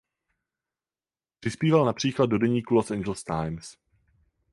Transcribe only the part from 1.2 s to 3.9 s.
Přispíval například do deníku "Los Angeles Times".